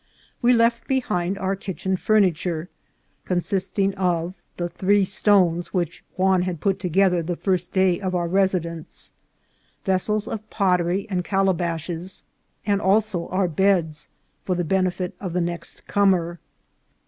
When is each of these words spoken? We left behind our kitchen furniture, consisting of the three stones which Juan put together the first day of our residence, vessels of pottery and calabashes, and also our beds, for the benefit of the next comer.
We 0.41 0.51
left 0.51 0.87
behind 0.87 1.37
our 1.37 1.55
kitchen 1.55 1.95
furniture, 1.95 2.69
consisting 3.23 3.93
of 3.93 4.33
the 4.57 4.67
three 4.67 5.05
stones 5.05 5.75
which 5.75 6.03
Juan 6.17 6.43
put 6.57 6.79
together 6.79 7.21
the 7.21 7.35
first 7.35 7.71
day 7.71 7.99
of 7.99 8.15
our 8.15 8.27
residence, 8.27 9.13
vessels 9.85 10.27
of 10.27 10.49
pottery 10.49 11.05
and 11.07 11.23
calabashes, 11.23 12.23
and 12.65 12.81
also 12.81 13.27
our 13.27 13.47
beds, 13.47 14.09
for 14.43 14.55
the 14.55 14.63
benefit 14.63 15.13
of 15.19 15.33
the 15.33 15.39
next 15.41 15.85
comer. 15.85 16.39